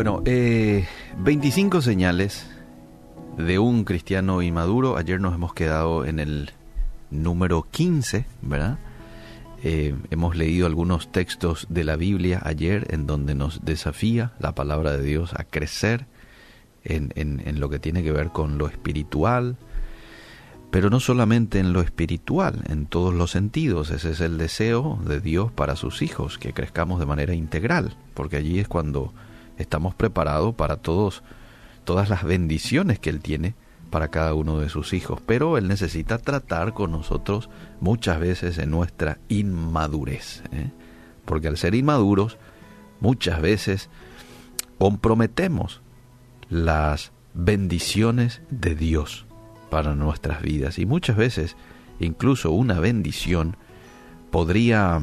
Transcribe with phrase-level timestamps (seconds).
[0.00, 0.86] Bueno, eh,
[1.18, 2.46] 25 señales
[3.36, 4.96] de un cristiano inmaduro.
[4.96, 6.52] Ayer nos hemos quedado en el
[7.10, 8.78] número 15, ¿verdad?
[9.62, 14.92] Eh, hemos leído algunos textos de la Biblia ayer en donde nos desafía la palabra
[14.92, 16.06] de Dios a crecer
[16.82, 19.58] en, en, en lo que tiene que ver con lo espiritual,
[20.70, 23.90] pero no solamente en lo espiritual, en todos los sentidos.
[23.90, 28.38] Ese es el deseo de Dios para sus hijos, que crezcamos de manera integral, porque
[28.38, 29.12] allí es cuando
[29.60, 31.22] estamos preparados para todos,
[31.84, 33.54] todas las bendiciones que Él tiene
[33.90, 35.20] para cada uno de sus hijos.
[35.24, 37.50] Pero Él necesita tratar con nosotros
[37.80, 40.42] muchas veces en nuestra inmadurez.
[40.52, 40.70] ¿eh?
[41.24, 42.38] Porque al ser inmaduros,
[43.00, 43.90] muchas veces
[44.78, 45.82] comprometemos
[46.48, 49.26] las bendiciones de Dios
[49.70, 50.78] para nuestras vidas.
[50.78, 51.56] Y muchas veces
[52.00, 53.56] incluso una bendición
[54.30, 55.02] podría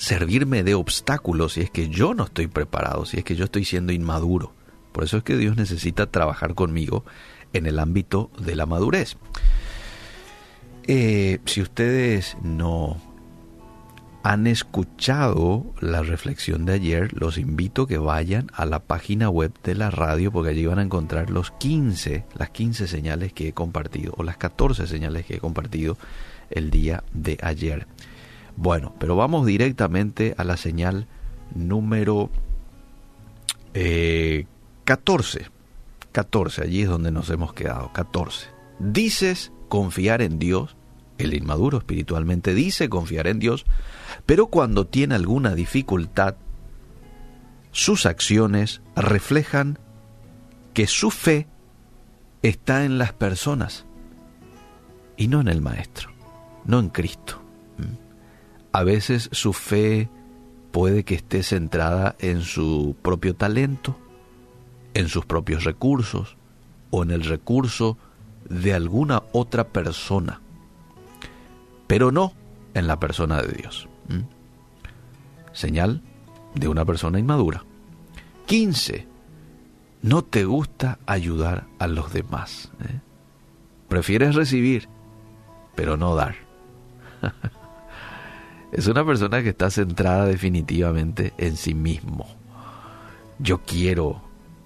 [0.00, 3.66] servirme de obstáculo si es que yo no estoy preparado, si es que yo estoy
[3.66, 4.54] siendo inmaduro.
[4.92, 7.04] Por eso es que Dios necesita trabajar conmigo
[7.52, 9.18] en el ámbito de la madurez.
[10.84, 12.96] Eh, si ustedes no
[14.22, 19.52] han escuchado la reflexión de ayer, los invito a que vayan a la página web
[19.62, 23.52] de la radio porque allí van a encontrar los 15, las 15 señales que he
[23.52, 25.98] compartido o las 14 señales que he compartido
[26.48, 27.86] el día de ayer.
[28.60, 31.06] Bueno, pero vamos directamente a la señal
[31.54, 32.28] número
[34.84, 35.40] 14.
[35.40, 35.46] Eh,
[36.12, 37.90] 14, allí es donde nos hemos quedado.
[37.94, 38.48] 14.
[38.78, 40.76] Dices confiar en Dios,
[41.16, 43.64] el inmaduro espiritualmente dice confiar en Dios,
[44.26, 46.34] pero cuando tiene alguna dificultad,
[47.70, 49.78] sus acciones reflejan
[50.74, 51.46] que su fe
[52.42, 53.86] está en las personas
[55.16, 56.10] y no en el Maestro,
[56.66, 57.40] no en Cristo.
[58.72, 60.08] A veces su fe
[60.70, 63.98] puede que esté centrada en su propio talento,
[64.94, 66.36] en sus propios recursos
[66.90, 67.98] o en el recurso
[68.48, 70.40] de alguna otra persona,
[71.86, 72.32] pero no
[72.74, 73.88] en la persona de Dios.
[75.52, 76.02] Señal
[76.54, 77.64] de una persona inmadura.
[78.46, 79.06] 15.
[80.02, 82.70] No te gusta ayudar a los demás.
[82.84, 83.00] ¿eh?
[83.88, 84.88] Prefieres recibir,
[85.74, 86.36] pero no dar.
[88.72, 92.26] es una persona que está centrada definitivamente en sí mismo.
[93.38, 94.22] Yo quiero.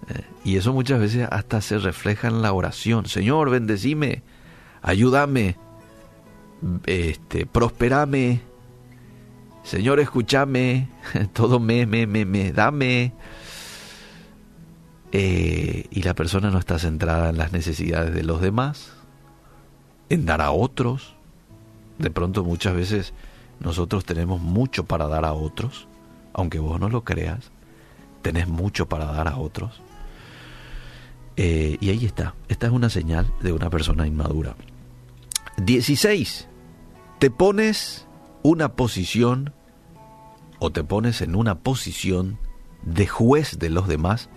[0.09, 0.25] ¿eh?
[0.44, 3.06] y eso muchas veces hasta se refleja en la oración.
[3.06, 4.22] Señor, bendecime,
[4.82, 5.56] ayúdame,
[6.87, 8.43] este, prosperame.
[9.62, 10.91] Señor, escúchame,
[11.32, 13.14] todo me, me, me, me, dame.
[15.12, 18.93] Eh, y la persona no está centrada en las necesidades de los demás,
[20.10, 21.14] en dar a otros.
[21.98, 23.14] De pronto muchas veces
[23.60, 25.88] nosotros tenemos mucho para dar a otros,
[26.32, 27.50] aunque vos no lo creas,
[28.22, 29.81] tenés mucho para dar a otros.
[31.37, 34.54] Eh, y ahí está, esta es una señal de una persona inmadura.
[35.59, 36.48] 16.
[37.19, 38.06] Te pones
[38.43, 39.53] una posición
[40.59, 42.38] o te pones en una posición
[42.82, 44.28] de juez de los demás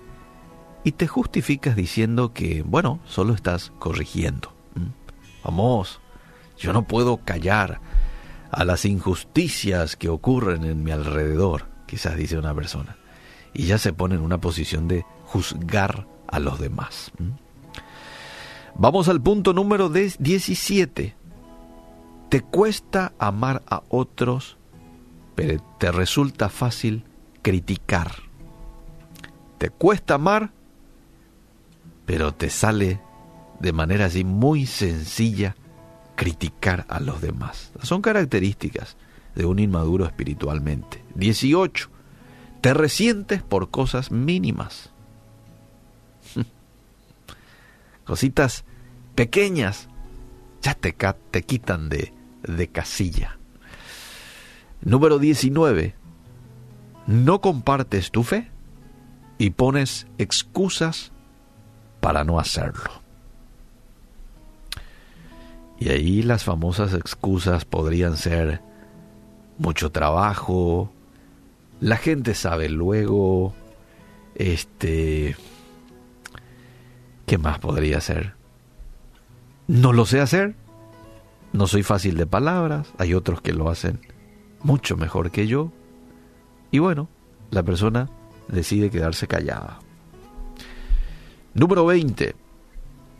[0.83, 4.53] y te justificas diciendo que, bueno, solo estás corrigiendo.
[4.75, 5.44] ¿Mm?
[5.44, 6.00] Vamos,
[6.57, 7.79] yo no puedo callar
[8.51, 12.97] a las injusticias que ocurren en mi alrededor, quizás dice una persona,
[13.53, 17.11] y ya se pone en una posición de juzgar a los demás.
[18.75, 21.15] Vamos al punto número 17.
[22.29, 24.57] Te cuesta amar a otros,
[25.35, 27.03] pero te resulta fácil
[27.41, 28.11] criticar.
[29.57, 30.51] Te cuesta amar,
[32.05, 33.01] pero te sale
[33.59, 35.55] de manera así muy sencilla
[36.17, 37.72] criticar a los demás.
[37.83, 38.97] Son características
[39.35, 41.01] de un inmaduro espiritualmente.
[41.16, 41.89] 18.
[42.59, 44.89] Te resientes por cosas mínimas.
[48.03, 48.66] Cositas
[49.16, 49.88] pequeñas
[50.61, 50.94] ya te,
[51.31, 52.13] te quitan de,
[52.44, 53.38] de casilla.
[54.81, 55.95] Número 19.
[57.06, 58.50] No compartes tu fe
[59.38, 61.12] y pones excusas
[62.01, 63.06] para no hacerlo.
[65.79, 68.62] Y ahí las famosas excusas podrían ser
[69.57, 70.91] mucho trabajo,
[71.79, 73.53] la gente sabe luego,
[74.35, 75.35] este,
[77.25, 78.33] ¿qué más podría ser?
[79.68, 80.56] No lo sé hacer,
[81.53, 84.00] no soy fácil de palabras, hay otros que lo hacen
[84.62, 85.71] mucho mejor que yo,
[86.71, 87.09] y bueno,
[87.51, 88.09] la persona
[88.47, 89.79] decide quedarse callada.
[91.53, 92.35] Número 20.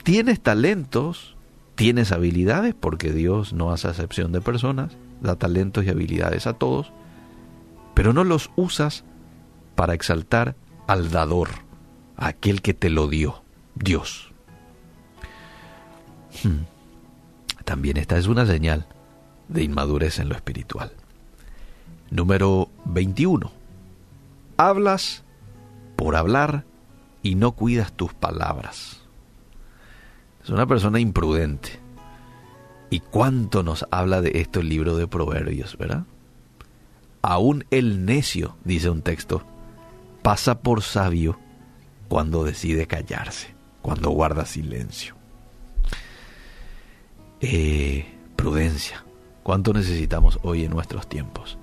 [0.04, 1.37] Tienes talentos
[1.78, 6.92] tienes habilidades, porque Dios no hace excepción de personas, da talentos y habilidades a todos,
[7.94, 9.06] pero no los usas
[9.76, 10.56] para exaltar
[10.88, 11.50] al dador.
[12.20, 13.44] a aquel que te lo dio,
[13.76, 14.32] Dios.
[16.44, 16.64] Hmm.
[17.64, 18.88] También esta es una señal
[19.48, 20.92] de inmadurez en lo espiritual.
[22.10, 23.52] Número 21.
[24.58, 25.24] Hablas
[25.96, 26.66] por hablar
[27.22, 29.07] y no cuidas tus palabras.
[30.48, 31.78] Es una persona imprudente.
[32.90, 36.06] ¿Y cuánto nos habla de esto el libro de Proverbios, verdad?
[37.22, 39.44] Aún el necio, dice un texto,
[40.22, 41.38] pasa por sabio
[42.08, 45.16] cuando decide callarse, cuando guarda silencio.
[47.42, 48.06] Eh,
[48.38, 49.04] prudencia.
[49.44, 51.58] ¿Cuánto necesitamos hoy en nuestros tiempos?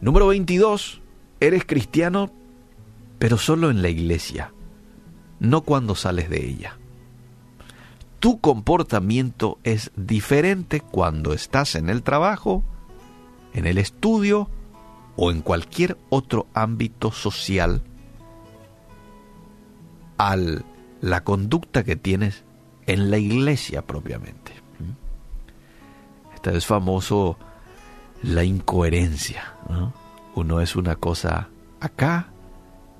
[0.00, 1.02] Número 22.
[1.40, 2.30] Eres cristiano,
[3.18, 4.52] pero solo en la iglesia,
[5.40, 6.78] no cuando sales de ella.
[8.22, 12.62] Tu comportamiento es diferente cuando estás en el trabajo,
[13.52, 14.48] en el estudio
[15.16, 17.82] o en cualquier otro ámbito social
[20.18, 20.36] a
[21.00, 22.44] la conducta que tienes
[22.86, 24.52] en la iglesia propiamente.
[26.32, 27.36] Esta es famoso
[28.22, 29.56] la incoherencia.
[30.36, 31.48] Uno es una cosa
[31.80, 32.28] acá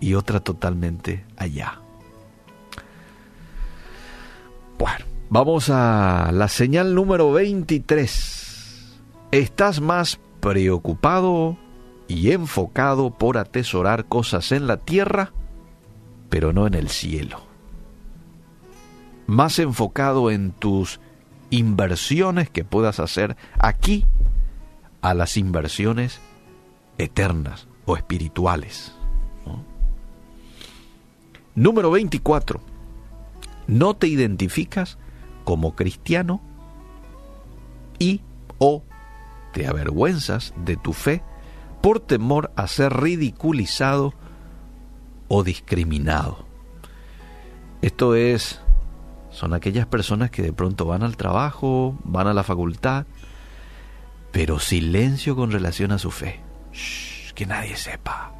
[0.01, 1.79] y otra totalmente allá.
[4.81, 9.01] Bueno, vamos a la señal número 23.
[9.31, 11.57] Estás más preocupado
[12.07, 15.33] y enfocado por atesorar cosas en la tierra,
[16.29, 17.41] pero no en el cielo.
[19.27, 21.01] Más enfocado en tus
[21.49, 24.05] inversiones que puedas hacer aquí
[25.01, 26.21] a las inversiones
[26.99, 28.95] eternas o espirituales.
[31.55, 32.61] Número 24.
[33.67, 34.99] No te identificas
[35.45, 36.41] como cristiano
[37.99, 38.23] y
[38.59, 38.85] o
[39.53, 41.23] te avergüenzas de tu fe
[41.81, 44.15] por temor a ser ridiculizado
[45.29, 46.47] o discriminado.
[47.81, 48.61] Esto es
[49.33, 53.07] son aquellas personas que de pronto van al trabajo, van a la facultad,
[54.31, 56.41] pero silencio con relación a su fe.
[57.35, 58.33] que nadie sepa.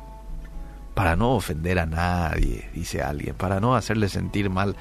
[0.95, 4.77] Para no ofender a nadie, dice alguien, para no hacerle sentir mal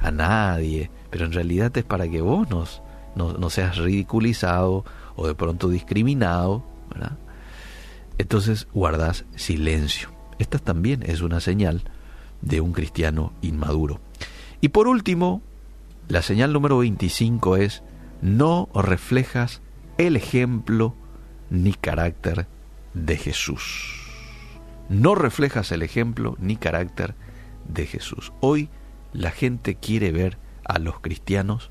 [0.00, 2.64] a nadie, pero en realidad es para que vos no,
[3.32, 4.84] no seas ridiculizado
[5.16, 7.18] o de pronto discriminado, ¿verdad?
[8.18, 10.10] Entonces guardas silencio.
[10.38, 11.82] Esta también es una señal
[12.42, 14.00] de un cristiano inmaduro.
[14.60, 15.42] Y por último,
[16.08, 17.82] la señal número 25 es,
[18.22, 19.62] no reflejas
[19.96, 20.94] el ejemplo
[21.50, 22.46] ni carácter
[22.94, 23.96] de Jesús.
[24.88, 27.14] No reflejas el ejemplo ni carácter
[27.68, 28.32] de Jesús.
[28.40, 28.68] Hoy
[29.12, 31.70] la gente quiere ver a los cristianos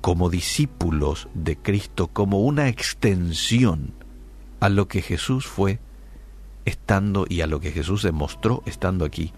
[0.00, 3.94] como discípulos de Cristo, como una extensión
[4.60, 5.78] a lo que Jesús fue
[6.64, 9.32] estando y a lo que Jesús demostró estando aquí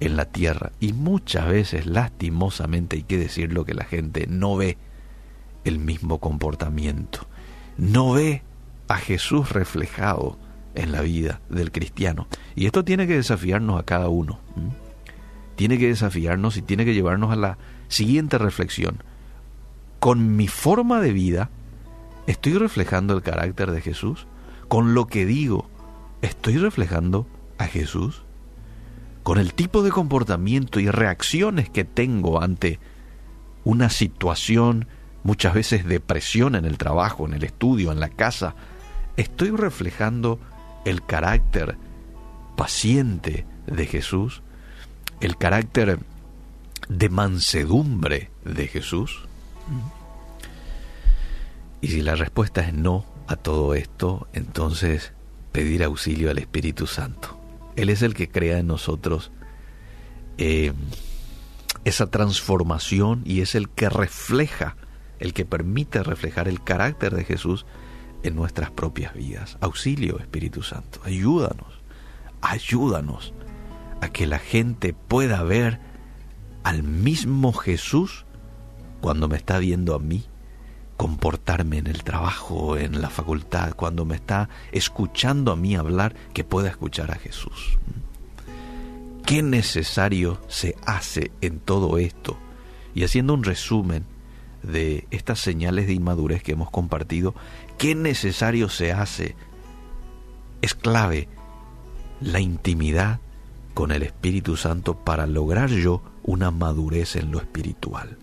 [0.00, 0.72] en la tierra.
[0.80, 4.78] Y muchas veces, lastimosamente, hay que decirlo que la gente no ve
[5.64, 7.26] el mismo comportamiento,
[7.76, 8.42] no ve
[8.88, 10.38] a Jesús reflejado
[10.74, 12.26] en la vida del cristiano.
[12.54, 14.40] Y esto tiene que desafiarnos a cada uno.
[15.60, 17.58] Tiene que desafiarnos y tiene que llevarnos a la
[17.88, 19.02] siguiente reflexión.
[19.98, 21.50] Con mi forma de vida,
[22.26, 24.26] ¿estoy reflejando el carácter de Jesús?
[24.68, 25.68] Con lo que digo,
[26.22, 27.26] ¿estoy reflejando
[27.58, 28.22] a Jesús?
[29.22, 32.78] con el tipo de comportamiento y reacciones que tengo ante
[33.64, 34.88] una situación,
[35.24, 38.54] muchas veces de presión en el trabajo, en el estudio, en la casa,
[39.16, 40.40] estoy reflejando
[40.86, 41.76] el carácter
[42.56, 44.42] paciente de Jesús,
[45.20, 45.98] el carácter
[46.88, 49.20] de mansedumbre de Jesús?
[51.80, 55.12] Y si la respuesta es no a todo esto, entonces
[55.52, 57.38] pedir auxilio al Espíritu Santo.
[57.76, 59.30] Él es el que crea en nosotros
[60.38, 60.72] eh,
[61.84, 64.76] esa transformación y es el que refleja,
[65.18, 67.66] el que permite reflejar el carácter de Jesús
[68.22, 69.56] en nuestras propias vidas.
[69.60, 71.80] Auxilio, Espíritu Santo, ayúdanos,
[72.42, 73.32] ayúdanos
[74.00, 75.80] a que la gente pueda ver
[76.62, 78.24] al mismo Jesús
[79.00, 80.24] cuando me está viendo a mí
[80.96, 86.44] comportarme en el trabajo, en la facultad, cuando me está escuchando a mí hablar, que
[86.44, 87.78] pueda escuchar a Jesús.
[89.24, 92.36] ¿Qué necesario se hace en todo esto?
[92.94, 94.04] Y haciendo un resumen
[94.62, 97.34] de estas señales de inmadurez que hemos compartido,
[97.78, 99.36] ¿qué necesario se hace?
[100.60, 101.28] Es clave
[102.20, 103.20] la intimidad
[103.80, 108.18] con el Espíritu Santo para lograr yo una madurez en lo espiritual.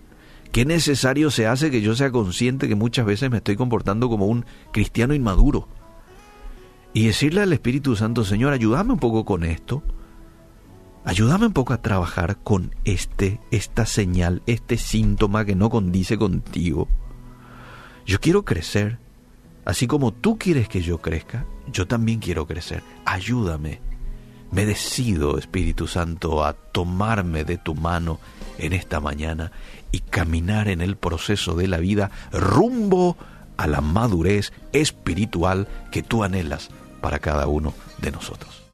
[0.52, 4.26] ¿Qué necesario se hace que yo sea consciente que muchas veces me estoy comportando como
[4.26, 5.66] un cristiano inmaduro?
[6.92, 9.82] Y decirle al Espíritu Santo, Señor, ayúdame un poco con esto.
[11.04, 16.86] Ayúdame un poco a trabajar con este, esta señal, este síntoma que no condice contigo.
[18.06, 19.00] Yo quiero crecer.
[19.64, 22.84] Así como tú quieres que yo crezca, yo también quiero crecer.
[23.04, 23.87] Ayúdame.
[24.50, 28.18] Me decido, Espíritu Santo, a tomarme de tu mano
[28.58, 29.52] en esta mañana
[29.92, 33.16] y caminar en el proceso de la vida rumbo
[33.56, 38.58] a la madurez espiritual que tú anhelas para cada uno de nosotros.